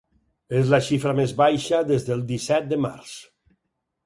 [0.59, 3.15] És la xifra més baixa des del disset de març.